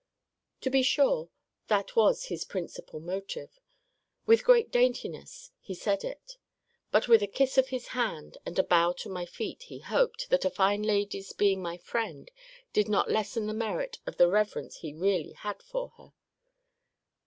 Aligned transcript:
To 0.61 0.71
be 0.71 0.81
sure, 0.81 1.29
that 1.67 1.95
was 1.95 2.25
his 2.25 2.43
principal 2.43 2.99
motive, 2.99 3.59
with 4.25 4.43
great 4.43 4.71
daintiness 4.71 5.51
he 5.59 5.75
said 5.75 6.03
it: 6.03 6.37
but 6.89 7.07
with 7.07 7.21
a 7.21 7.27
kiss 7.27 7.55
of 7.59 7.67
his 7.67 7.89
hand, 7.89 8.39
and 8.43 8.57
a 8.57 8.63
bow 8.63 8.93
to 8.93 9.09
my 9.09 9.27
feet, 9.27 9.61
he 9.69 9.77
hoped, 9.77 10.31
that 10.31 10.43
a 10.43 10.49
fine 10.49 10.81
lady's 10.81 11.33
being 11.33 11.61
my 11.61 11.77
friend 11.77 12.31
did 12.73 12.89
not 12.89 13.11
lessen 13.11 13.45
the 13.45 13.53
merit 13.53 13.99
of 14.07 14.17
the 14.17 14.27
reverence 14.27 14.77
he 14.77 14.91
really 14.91 15.33
had 15.33 15.61
for 15.61 15.89
her. 15.97 16.13